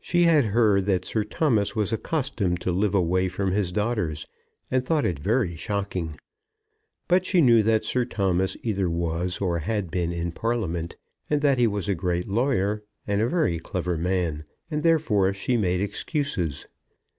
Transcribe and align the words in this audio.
She 0.00 0.22
had 0.22 0.46
heard 0.46 0.86
that 0.86 1.04
Sir 1.04 1.24
Thomas 1.24 1.76
was 1.76 1.92
accustomed 1.92 2.58
to 2.62 2.72
live 2.72 2.94
away 2.94 3.28
from 3.28 3.52
his 3.52 3.70
daughters, 3.70 4.26
and 4.70 4.82
thought 4.82 5.04
it 5.04 5.18
very 5.18 5.56
shocking; 5.56 6.18
but 7.06 7.26
she 7.26 7.42
knew 7.42 7.62
that 7.62 7.84
Sir 7.84 8.06
Thomas 8.06 8.56
either 8.62 8.88
was 8.88 9.42
or 9.42 9.58
had 9.58 9.90
been 9.90 10.10
in 10.10 10.32
Parliament, 10.32 10.96
and 11.28 11.42
that 11.42 11.58
he 11.58 11.66
was 11.66 11.86
a 11.86 11.94
great 11.94 12.26
lawyer 12.26 12.82
and 13.06 13.20
a 13.20 13.28
very 13.28 13.58
clever 13.58 13.98
man, 13.98 14.44
and 14.70 14.82
therefore 14.82 15.34
she 15.34 15.58
made 15.58 15.82
excuses. 15.82 16.66